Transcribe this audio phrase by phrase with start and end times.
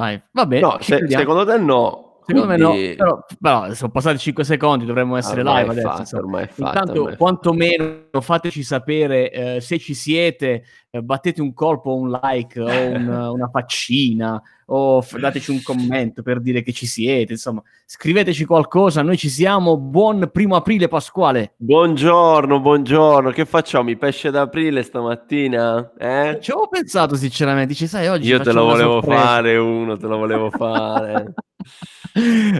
[0.00, 2.07] Dai, vabbè, no, se, secondo te no.
[2.28, 2.72] Secondo Quindi...
[2.72, 5.88] me no, però, però, sono passati 5 secondi, dovremmo essere ormai live adesso.
[5.88, 11.40] Fatto, ormai è fatto, Intanto, ormai quantomeno fateci sapere eh, se ci siete, eh, battete
[11.40, 16.60] un colpo, un like o un, una faccina o f- dateci un commento per dire
[16.60, 19.78] che ci siete, insomma, scriveteci qualcosa, noi ci siamo.
[19.78, 21.54] Buon primo aprile Pasquale.
[21.56, 23.30] Buongiorno, buongiorno.
[23.30, 23.88] Che facciamo?
[23.88, 25.94] I pesce d'aprile stamattina?
[25.96, 26.36] Eh?
[26.42, 29.22] Ci avevo pensato sinceramente, dici sai oggi Io te lo volevo sorpresa.
[29.22, 31.32] fare uno, te lo volevo fare.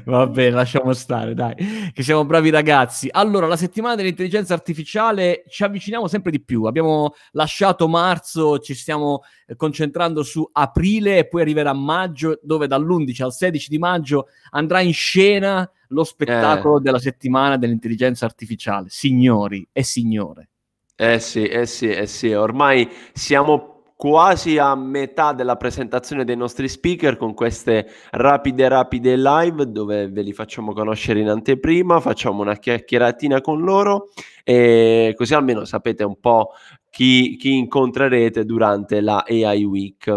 [0.04, 1.54] Va bene, lasciamo stare, dai,
[1.92, 3.08] che siamo bravi ragazzi.
[3.10, 6.64] Allora, la settimana dell'intelligenza artificiale ci avviciniamo sempre di più.
[6.64, 13.22] Abbiamo lasciato marzo, ci stiamo eh, concentrando su aprile e poi arriverà maggio, dove dall'11
[13.22, 16.80] al 16 di maggio andrà in scena lo spettacolo eh.
[16.82, 18.88] della settimana dell'intelligenza artificiale.
[18.88, 20.50] Signori e signore.
[20.94, 26.68] Eh sì, eh sì, eh sì, ormai siamo quasi a metà della presentazione dei nostri
[26.68, 32.54] speaker con queste rapide rapide live dove ve li facciamo conoscere in anteprima, facciamo una
[32.54, 34.10] chiacchieratina con loro
[34.44, 36.52] e così almeno sapete un po'
[36.88, 40.16] chi, chi incontrerete durante la AI Week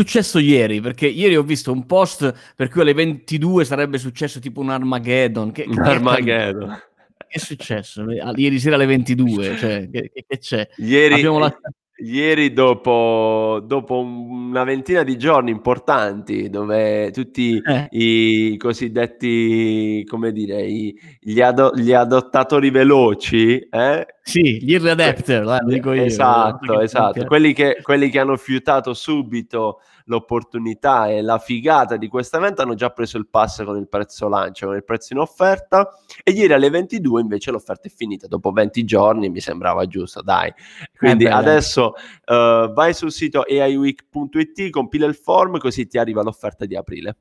[0.00, 0.80] successo ieri?
[0.80, 5.52] Perché ieri ho visto un post per cui alle 22 sarebbe successo tipo un Armageddon.
[5.52, 6.87] Che, un Armageddon
[7.28, 8.04] è successo?
[8.10, 10.68] Ieri sera alle 22, cioè, che, che c'è?
[10.78, 11.58] Ieri, la...
[11.98, 17.88] ieri dopo, dopo, una ventina di giorni importanti, dove tutti eh.
[17.90, 24.06] i cosiddetti, come dire, i, gli, ado- gli, adottatori veloci, eh?
[24.22, 26.04] Sì, gli early adapter, eh, dico io.
[26.04, 27.24] Esatto, esatto.
[27.24, 32.74] Quelli che, quelli che hanno fiutato subito l'opportunità e la figata di questo evento hanno
[32.74, 35.88] già preso il pass con il prezzo lancio, con il prezzo in offerta
[36.22, 40.52] e ieri alle 22 invece l'offerta è finita, dopo 20 giorni mi sembrava giusto, dai.
[40.96, 41.92] Quindi eh adesso
[42.26, 47.16] uh, vai sul sito aiweek.it, compila il form così ti arriva l'offerta di aprile.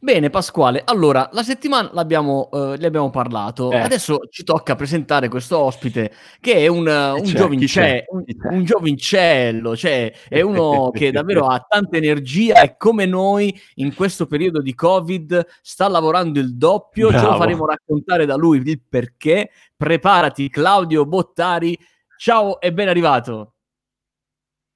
[0.00, 3.72] Bene, Pasquale, allora la settimana l'abbiamo, eh, ne abbiamo parlato.
[3.72, 3.78] Eh.
[3.78, 10.12] Adesso ci tocca presentare questo ospite che è un, un, giovince- un, un giovincello, cioè
[10.28, 15.46] è uno che davvero ha tanta energia e come noi in questo periodo di Covid
[15.62, 17.08] sta lavorando il doppio.
[17.08, 17.24] Bravo.
[17.24, 19.50] Ce lo faremo raccontare da lui il perché.
[19.76, 21.76] Preparati, Claudio Bottari.
[22.16, 23.54] Ciao e ben arrivato.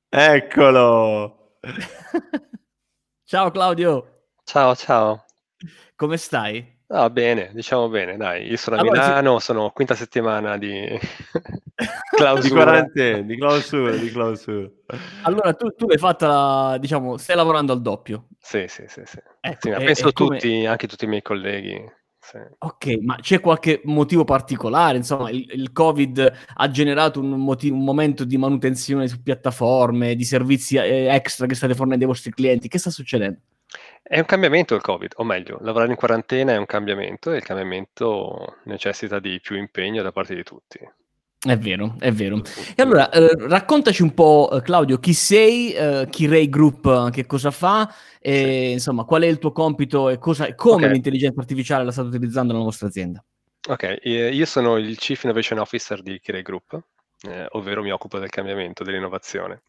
[0.08, 1.56] Eccolo.
[3.24, 4.11] Ciao Claudio.
[4.44, 5.24] Ciao, ciao.
[5.96, 6.80] Come stai?
[6.88, 8.46] Ah, bene, diciamo bene, dai.
[8.48, 10.98] Io sono a Allora, Milano, sono quinta settimana di
[12.12, 12.64] Di clausura.
[12.64, 14.68] quarantena, di clausura, di clausura.
[15.22, 18.28] Allora tu, tu l'hai fatta, diciamo, stai lavorando al doppio.
[18.38, 19.18] Sì, sì, sì, sì.
[19.40, 20.36] Ecco, Sì, ma e, penso e come...
[20.38, 21.90] tutti, anche tutti i miei colleghi.
[22.20, 22.38] Sì.
[22.58, 24.96] Ok, ma c'è qualche motivo particolare?
[24.98, 30.24] Insomma, il, il Covid ha generato un, motivo, un momento di manutenzione su piattaforme, di
[30.24, 32.68] servizi eh, extra che state fornendo ai vostri clienti.
[32.68, 33.38] Che sta succedendo?
[34.02, 37.42] È un cambiamento il Covid, o meglio, lavorare in quarantena è un cambiamento e il
[37.44, 40.78] cambiamento necessita di più impegno da parte di tutti.
[41.44, 42.40] È vero, è vero.
[42.76, 47.26] E allora, eh, raccontaci un po', eh, Claudio, chi sei, eh, chi Ray Group, che
[47.26, 48.34] cosa fa, e
[48.66, 48.72] sì.
[48.72, 50.92] insomma, qual è il tuo compito e cosa, come okay.
[50.92, 53.24] l'intelligenza artificiale la state utilizzando nella vostra azienda.
[53.68, 56.80] Ok, io sono il Chief Innovation Officer di Kiray Group,
[57.28, 59.62] eh, ovvero mi occupo del cambiamento, dell'innovazione.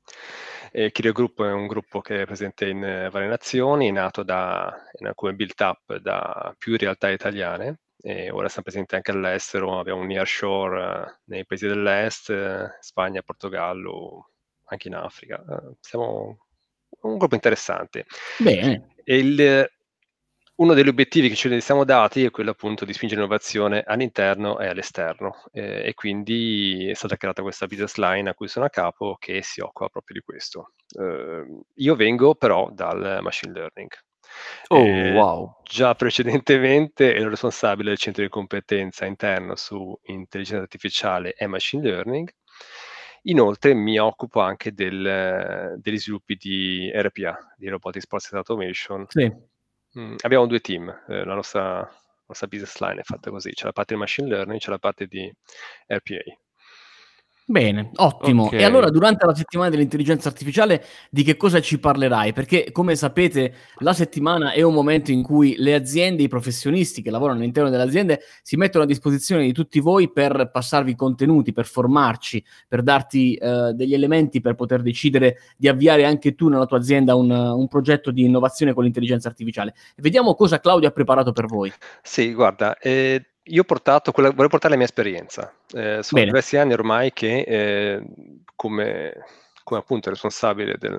[0.71, 4.75] E Kirio Group è un gruppo che è presente in eh, varie nazioni, nato da,
[4.99, 10.07] in alcune build-up da più realtà italiane, e ora siamo presenti anche all'estero, abbiamo un
[10.07, 14.31] nearshore uh, nei paesi dell'est, uh, Spagna, Portogallo,
[14.65, 15.41] anche in Africa.
[15.79, 16.37] Siamo
[17.01, 18.05] un gruppo interessante.
[18.39, 18.95] Bene.
[19.05, 19.69] Il,
[20.55, 24.67] uno degli obiettivi che ci siamo dati è quello appunto di spingere l'innovazione all'interno e
[24.67, 29.15] all'esterno eh, e quindi è stata creata questa business line a cui sono a capo
[29.19, 30.73] che si occupa proprio di questo.
[30.99, 33.89] Eh, io vengo però dal machine learning.
[34.67, 35.55] Oh, eh, wow.
[35.63, 42.29] Già precedentemente ero responsabile del centro di competenza interno su intelligenza artificiale e machine learning.
[43.23, 49.51] Inoltre mi occupo anche del, degli sviluppi di RPA, di Robotic Process Automation, sì
[49.95, 51.87] Mhmm, abbiamo due team, ehm, la nostra
[52.25, 55.05] nostra business line è fatta così, c'è la parte di machine learning, c'è la parte
[55.07, 55.31] di
[55.87, 56.42] RPA.
[57.45, 58.45] Bene, ottimo.
[58.45, 58.59] Okay.
[58.59, 62.31] E allora durante la settimana dell'intelligenza artificiale di che cosa ci parlerai?
[62.31, 67.11] Perché come sapete la settimana è un momento in cui le aziende, i professionisti che
[67.11, 71.65] lavorano all'interno delle aziende si mettono a disposizione di tutti voi per passarvi contenuti, per
[71.65, 76.77] formarci, per darti eh, degli elementi per poter decidere di avviare anche tu nella tua
[76.77, 79.73] azienda un, un progetto di innovazione con l'intelligenza artificiale.
[79.97, 81.73] Vediamo cosa Claudio ha preparato per voi.
[82.01, 85.53] Sì, guarda, eh, io ho portato quella vorrei portare la mia esperienza.
[85.73, 86.25] Ehm, sono Bene.
[86.25, 88.05] diversi anni ormai che, ehm,
[88.55, 89.13] come
[89.63, 90.95] come appunto responsabile del,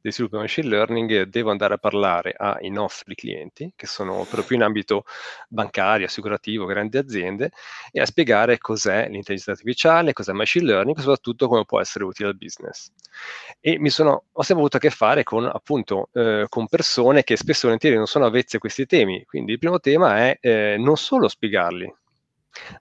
[0.00, 4.56] del sviluppo di machine learning, devo andare a parlare ai nostri clienti, che sono più
[4.56, 5.04] in ambito
[5.48, 7.50] bancario, assicurativo, grandi aziende,
[7.90, 12.04] e a spiegare cos'è l'intelligenza artificiale, cos'è il machine learning, e soprattutto come può essere
[12.04, 12.90] utile al business.
[13.60, 17.36] E mi sono, ho sempre avuto a che fare con, appunto, eh, con persone che
[17.36, 19.24] spesso e volentieri non sono avvezze a questi temi.
[19.24, 21.92] Quindi il primo tema è eh, non solo spiegarli,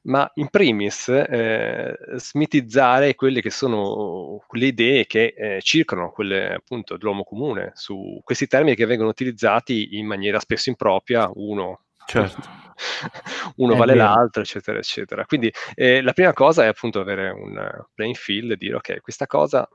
[0.04, 6.98] ma in primis eh, smitizzare quelle che sono le idee che eh, circolano, quelle appunto
[6.98, 12.42] dell'uomo comune, su questi termini che vengono utilizzati in maniera spesso impropria, uno, certo.
[13.57, 14.06] uno vale vero.
[14.06, 15.25] l'altro, eccetera, eccetera.
[15.25, 19.27] Quindi eh, la prima cosa è appunto avere un playing field e dire ok, questa
[19.27, 19.68] cosa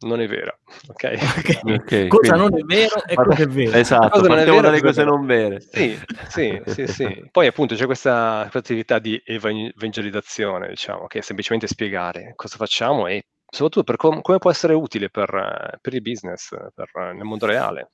[0.00, 0.56] non è vera.
[0.88, 1.18] Ok?
[1.38, 1.74] okay.
[1.74, 2.50] okay cosa quindi...
[2.50, 3.76] non è vero e cosa è vero.
[3.76, 5.60] Esatto, cosa non è vero, dalle cose non vere.
[5.60, 5.98] Sì,
[6.28, 7.28] sì, sì, sì.
[7.30, 13.24] Poi appunto c'è questa attività di evangelizzazione, diciamo, che è semplicemente spiegare cosa facciamo e
[13.46, 17.90] soprattutto per com- come può essere utile per, per il business, per, nel mondo reale.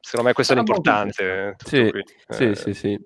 [0.00, 1.56] Secondo me questo è l'importante.
[1.64, 1.90] Sì,
[2.28, 2.92] sì, eh, sì, sì.
[2.92, 3.00] Eh.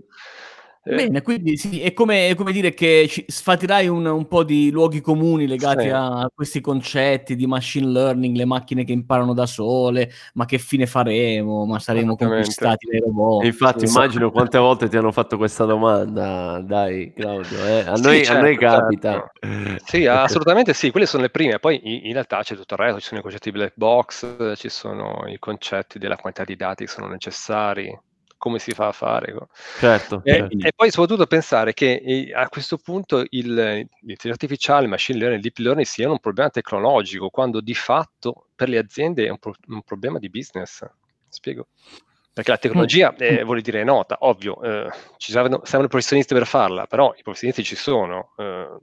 [0.84, 4.70] Bene, quindi sì, è come, è come dire che ci sfatirai un, un, po' di
[4.70, 5.90] luoghi comuni legati sì.
[5.92, 10.86] a questi concetti di machine learning, le macchine che imparano da sole, ma che fine
[10.86, 11.66] faremo?
[11.66, 13.44] Ma saremo conquistati dai robot?
[13.44, 13.94] Infatti, sì.
[13.94, 17.66] immagino quante volte ti hanno fatto questa domanda, dai, Claudio.
[17.66, 17.80] Eh?
[17.80, 19.30] A, noi, certo, a, noi, certo, capita.
[19.40, 19.84] Certo.
[19.84, 21.58] Sì, assolutamente sì, quelle sono le prime.
[21.58, 24.68] Poi in, in realtà c'è tutto il resto, ci sono i concetti black box, ci
[24.70, 28.06] sono i concetti della quantità di dati che sono necessari
[28.38, 29.34] come si fa a fare.
[29.78, 30.56] Certo, e, certo.
[30.66, 35.50] e, poi soprattutto pensare che a questo punto il, l'intelligenza artificiale, il machine learning, il
[35.52, 39.54] deep learning siano un problema tecnologico, quando di fatto per le aziende è un, pro-
[39.66, 40.86] un problema di business.
[41.28, 41.66] Spiego?
[42.32, 46.46] Perché la tecnologia, eh, vuol dire, è nota, ovvio, eh, ci servono, servono professionisti per
[46.46, 48.32] farla, però i professionisti ci sono.
[48.36, 48.78] Eh,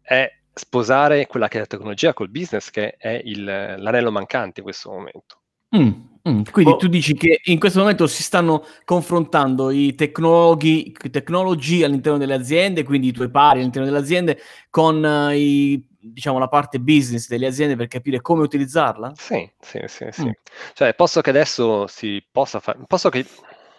[0.00, 4.64] è sposare quella che è la tecnologia col business che è il, l'anello mancante in
[4.64, 5.40] questo momento.
[5.76, 5.90] Mm,
[6.28, 6.42] mm.
[6.50, 6.76] Quindi boh.
[6.76, 12.84] tu dici che in questo momento si stanno confrontando i tecnologhi, tecnologi all'interno delle aziende,
[12.84, 14.38] quindi i tuoi pari all'interno delle aziende,
[14.70, 19.12] con uh, i, diciamo, la parte business delle aziende per capire come utilizzarla?
[19.16, 20.06] Sì, sì, sì.
[20.10, 20.26] sì.
[20.26, 20.30] Mm.
[20.74, 23.26] Cioè, posso che adesso si possa fare, posso che,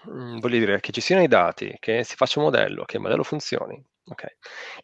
[0.09, 3.01] mm, voglio dire, che ci siano i dati, che si faccia un modello, che il
[3.01, 3.81] modello funzioni.
[4.09, 4.29] Okay.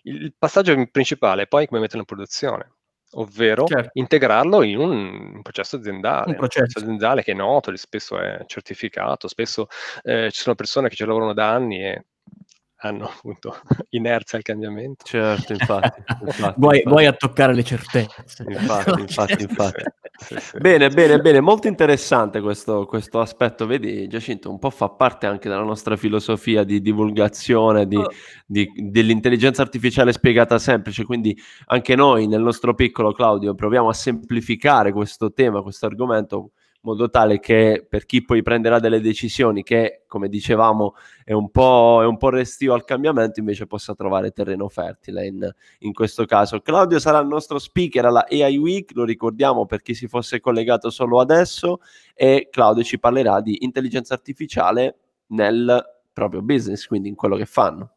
[0.03, 2.71] Il passaggio principale è poi come metterlo in produzione
[3.13, 3.91] ovvero certo.
[3.93, 6.59] integrarlo in un, processo aziendale, un processo.
[6.59, 6.79] un processo.
[6.79, 9.67] aziendale che è noto, spesso è certificato, spesso
[10.03, 12.05] eh, ci sono persone che ci lavorano da anni e
[12.83, 13.59] hanno appunto
[13.91, 15.05] inerzia al cambiamento.
[15.05, 16.01] Certo, infatti.
[16.21, 16.89] infatti, vuoi, infatti.
[16.89, 18.43] vuoi, a toccare le certezze.
[18.47, 19.83] Infatti, infatti, infatti.
[20.15, 20.57] Sì, sì.
[20.59, 23.65] Bene, bene, bene, molto interessante questo, questo, aspetto.
[23.65, 28.07] Vedi, Giacinto, un po' fa parte anche della nostra filosofia di divulgazione di, oh.
[28.45, 31.35] di, dell'intelligenza artificiale spiegata semplice, quindi
[31.67, 36.51] anche noi nel nostro piccolo Claudio proviamo a semplificare questo tema, questo argomento
[36.83, 41.99] modo tale che per chi poi prenderà delle decisioni che, come dicevamo, è un po',
[42.01, 45.49] è un po restio al cambiamento, invece possa trovare terreno fertile in,
[45.79, 46.59] in, questo caso.
[46.59, 50.89] Claudio sarà il nostro speaker alla AI Week, lo ricordiamo per chi si fosse collegato
[50.89, 51.79] solo adesso,
[52.13, 54.97] e Claudio ci parlerà di intelligenza artificiale
[55.27, 57.95] nel proprio business, quindi in quello che fanno.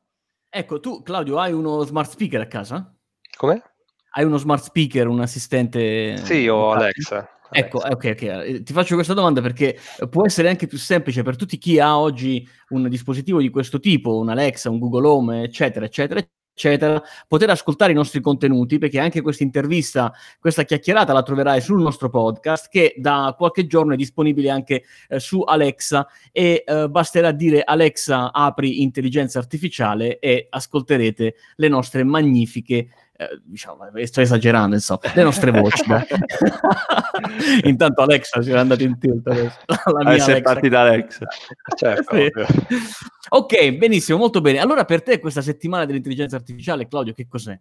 [0.48, 2.94] Ecco, tu Claudio hai uno smart speaker a casa?
[3.36, 3.62] Come?
[4.10, 6.16] Hai uno smart speaker, un assistente?
[6.18, 7.35] Sì, ho Alexa.
[7.50, 8.22] Ecco, ok, ok.
[8.22, 9.78] Eh, ti faccio questa domanda perché
[10.10, 14.18] può essere anche più semplice per tutti chi ha oggi un dispositivo di questo tipo,
[14.18, 16.20] un Alexa, un Google Home, eccetera, eccetera,
[16.56, 20.10] eccetera, poter ascoltare i nostri contenuti, perché anche questa intervista,
[20.40, 25.20] questa chiacchierata la troverai sul nostro podcast, che da qualche giorno è disponibile anche eh,
[25.20, 32.88] su Alexa e eh, basterà dire Alexa apri intelligenza artificiale e ascolterete le nostre magnifiche
[33.16, 35.82] eh, diciamo, sto esagerando, insomma, le nostre voci.
[37.64, 39.58] Intanto Alexa si è andato in tilt adesso.
[39.66, 40.40] La mia Alexa.
[40.40, 41.26] partita Alexa.
[41.76, 42.30] Certo, sì.
[43.30, 44.58] Ok, benissimo, molto bene.
[44.58, 47.58] Allora per te questa settimana dell'intelligenza artificiale, Claudio, che cos'è?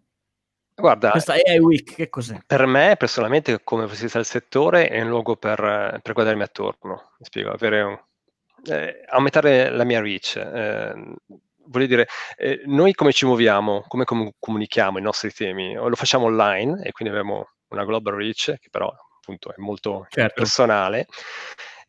[0.76, 2.38] Guarda, questa AI Week, che cos'è?
[2.46, 7.12] Per me, personalmente, come professionista del settore, è un luogo per, per guardarmi attorno.
[7.18, 7.98] Mi spiego, avere un,
[8.66, 10.36] eh, aumentare la mia reach.
[10.36, 11.16] Eh,
[11.68, 12.08] voglio dire,
[12.38, 15.74] eh, noi come ci muoviamo, come com- comunichiamo i nostri temi?
[15.74, 20.42] Lo facciamo online e quindi abbiamo una global reach che però appunto è molto certo.
[20.42, 21.08] personale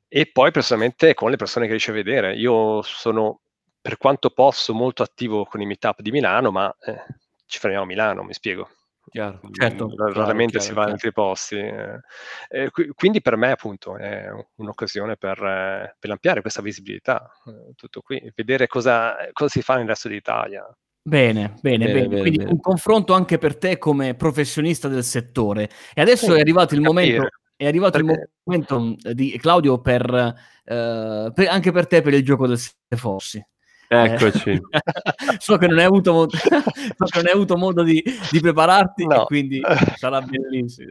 [0.08, 2.34] e poi personalmente con le persone che riesci a vedere.
[2.34, 3.40] Io sono,
[3.80, 7.04] per quanto posso, molto attivo con i meetup di Milano, ma eh,
[7.46, 8.68] ci fermiamo a Milano, mi spiego.
[9.08, 11.56] Chiaro, certo, raramente chiaro, si va in altri posti.
[11.56, 12.00] Eh,
[12.48, 18.00] eh, quindi per me appunto è un'occasione per, eh, per ampliare questa visibilità, eh, tutto
[18.00, 20.66] qui, vedere cosa, cosa, si fa nel resto d'Italia.
[21.02, 22.08] Bene, bene, bene.
[22.08, 22.20] bene.
[22.20, 22.50] Quindi bene.
[22.50, 25.70] un confronto anche per te come professionista del settore.
[25.94, 28.12] E adesso sì, è arrivato il momento, è arrivato Perché...
[28.12, 32.74] il momento di Claudio per, uh, per, anche per te per il gioco del Se
[32.96, 33.44] Fossi.
[33.88, 34.50] Eccoci.
[34.50, 34.60] Eh,
[35.38, 39.06] so che non hai avuto, mo- so che non hai avuto modo di, di prepararti
[39.06, 39.24] no.
[39.24, 39.60] quindi
[39.96, 40.90] sarà bellissimo.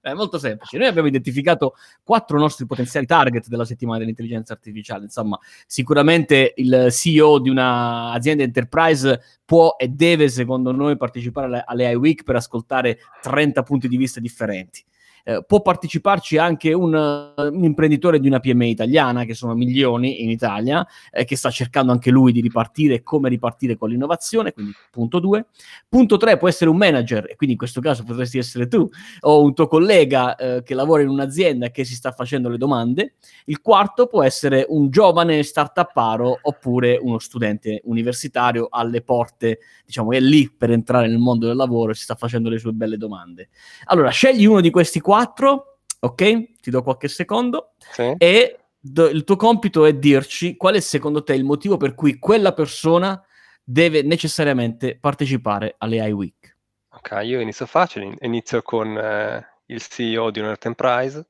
[0.00, 0.78] È molto semplice.
[0.78, 5.04] Noi abbiamo identificato quattro nostri potenziali target della settimana dell'intelligenza artificiale.
[5.04, 11.86] Insomma, sicuramente il CEO di un'azienda enterprise può e deve, secondo noi, partecipare alle, alle
[11.86, 14.84] AI Week per ascoltare 30 punti di vista differenti.
[15.28, 20.30] Eh, può parteciparci anche un, un, imprenditore di una PMI italiana, che sono milioni in
[20.30, 24.72] Italia, eh, che sta cercando anche lui di ripartire e come ripartire con l'innovazione, quindi
[24.90, 25.44] punto 2.
[25.86, 28.88] Punto 3 può essere un manager, e quindi in questo caso potresti essere tu,
[29.20, 32.56] o un tuo collega eh, che lavora in un'azienda e che si sta facendo le
[32.56, 33.16] domande.
[33.44, 40.20] Il quarto può essere un giovane startuparo oppure uno studente universitario alle porte, diciamo, è
[40.20, 43.50] lì per entrare nel mondo del lavoro e si sta facendo le sue belle domande.
[43.84, 46.60] Allora, scegli uno di questi quattro 4, ok?
[46.60, 47.72] Ti do qualche secondo.
[47.78, 48.14] Sì.
[48.16, 52.18] E do, il tuo compito è dirci qual è secondo te il motivo per cui
[52.20, 53.20] quella persona
[53.64, 56.56] deve necessariamente partecipare alle AI Week.
[56.90, 61.26] Ok, io inizio facile, inizio con eh, il CEO di un enterprise.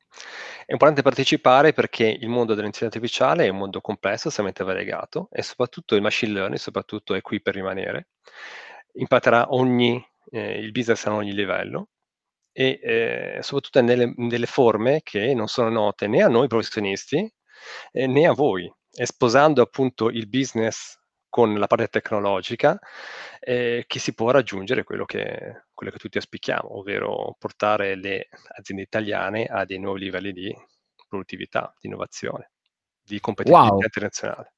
[0.67, 5.43] È importante partecipare perché il mondo dell'intelligenza artificiale è un mondo complesso, estremamente variegato e
[5.43, 8.09] soprattutto il machine learning soprattutto è qui per rimanere.
[8.93, 11.89] Impatterà ogni, eh, il business a ogni livello
[12.53, 17.33] e eh, soprattutto nelle, nelle, forme che non sono note né a noi professionisti
[17.93, 22.79] eh, né a voi, esposando appunto il business con la parte tecnologica
[23.41, 28.83] eh, che si può raggiungere quello che, quello che tutti auspichiamo, ovvero portare le aziende
[28.85, 30.55] italiane a dei nuovi livelli di
[31.07, 32.53] produttività, di innovazione,
[33.03, 33.81] di competitività wow.
[33.81, 34.53] internazionale.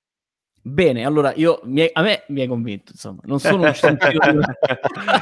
[0.62, 3.88] Bene, allora io mi, a me mi hai convinto, insomma, non sono un CEO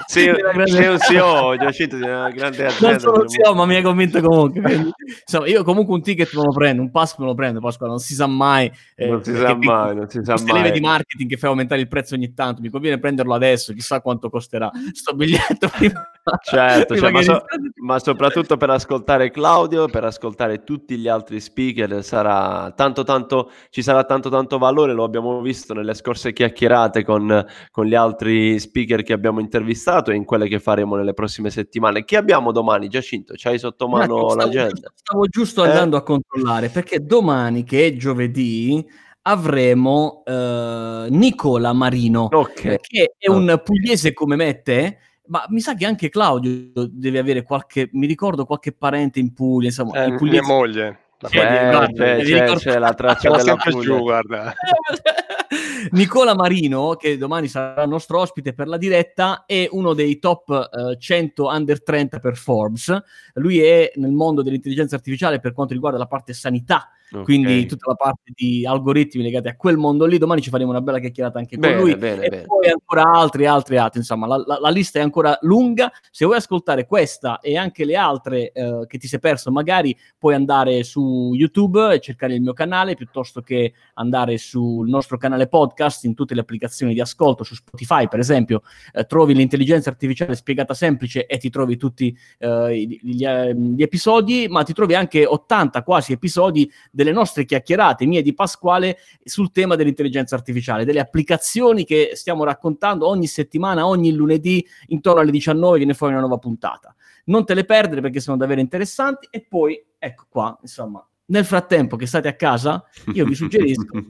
[0.06, 0.32] sì,
[0.66, 2.90] sei un CEO, Giacinto, di una grande azienda.
[2.90, 4.60] Non sono un CEO, ma mi hai convinto comunque.
[4.60, 4.90] Quindi,
[5.20, 8.00] insomma, io comunque un ticket me lo prendo, un pass me lo prendo, Pasquale, non
[8.00, 8.68] si sa mai.
[8.96, 10.54] Eh, non si sa mai, non si sa mai.
[10.54, 14.00] leve di marketing che fa aumentare il prezzo ogni tanto, mi conviene prenderlo adesso, chissà
[14.00, 16.10] quanto costerà sto biglietto prima.
[16.42, 17.44] Certo, prima cioè, ma, so,
[17.80, 23.82] ma, soprattutto per ascoltare Claudio, per ascoltare tutti gli altri speaker, sarà tanto tanto, ci
[23.82, 29.02] sarà tanto tanto valore, lo abbiamo visto nelle scorse chiacchierate con, con, gli altri speaker
[29.02, 32.04] che abbiamo intervistato e in quelle che faremo nelle prossime settimane.
[32.04, 33.34] Che abbiamo domani, Giacinto?
[33.36, 34.68] C'hai sotto mano stavo l'agenda?
[34.68, 35.68] Giusto, stavo giusto eh?
[35.68, 38.84] andando a controllare perché domani, che è giovedì,
[39.22, 42.78] avremo uh, Nicola Marino, okay.
[42.80, 47.42] che è un pugliese come me te, ma mi sa che anche Claudio deve avere
[47.42, 50.40] qualche, mi ricordo qualche parente in Puglia, insomma, eh, pugliese...
[50.40, 50.98] mia moglie.
[51.18, 53.80] C'è, c'è, c'è, c'è, la traccia della Puglia.
[53.80, 54.54] giù, guarda.
[55.90, 60.68] Nicola Marino, che domani sarà il nostro ospite per la diretta, è uno dei top
[60.70, 62.96] uh, 100 under 30 per Forbes.
[63.34, 67.24] Lui è nel mondo dell'intelligenza artificiale per quanto riguarda la parte sanità Okay.
[67.24, 70.82] Quindi tutta la parte di algoritmi legati a quel mondo lì, domani ci faremo una
[70.82, 72.42] bella chiacchierata anche bene, con lui bene, e bene.
[72.42, 76.36] poi ancora altri, altri, altri, insomma la, la, la, lista è ancora lunga, se vuoi
[76.36, 81.32] ascoltare questa e anche le altre eh, che ti sei perso magari puoi andare su
[81.34, 86.34] YouTube e cercare il mio canale piuttosto che andare sul nostro canale podcast in tutte
[86.34, 88.62] le applicazioni di ascolto, su Spotify per esempio,
[88.92, 94.46] eh, trovi l'intelligenza artificiale spiegata semplice e ti trovi tutti eh, gli, gli, gli episodi,
[94.48, 99.76] ma ti trovi anche 80 quasi episodi delle nostre chiacchierate, mie di Pasquale, sul tema
[99.76, 105.94] dell'intelligenza artificiale, delle applicazioni che stiamo raccontando ogni settimana, ogni lunedì, intorno alle 19 viene
[105.94, 106.92] fuori una nuova puntata.
[107.26, 111.94] Non te le perdere perché sono davvero interessanti e poi, ecco qua, insomma, nel frattempo
[111.94, 113.92] che state a casa, io vi suggerisco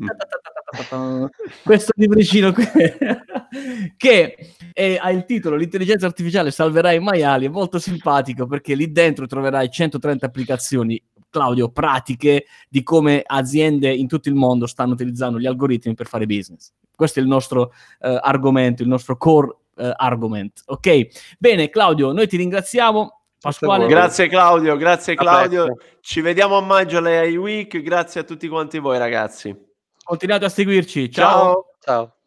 [1.64, 2.64] questo libricino qui
[3.96, 8.90] che è, ha il titolo L'intelligenza artificiale salverà i maiali, è molto simpatico perché lì
[8.92, 15.38] dentro troverai 130 applicazioni Claudio, pratiche di come aziende in tutto il mondo stanno utilizzando
[15.38, 16.72] gli algoritmi per fare business.
[16.94, 20.62] Questo è il nostro uh, argomento, il nostro core uh, argument.
[20.66, 23.12] Ok, bene Claudio, noi ti ringraziamo.
[23.40, 23.86] Pasquale.
[23.86, 25.76] Grazie Claudio, grazie Claudio.
[26.00, 27.80] Ci vediamo a maggio alle AI Week.
[27.80, 29.56] Grazie a tutti quanti voi ragazzi.
[30.02, 31.08] Continuate a seguirci.
[31.10, 31.30] Ciao.
[31.30, 31.64] Ciao.
[31.80, 32.17] Ciao.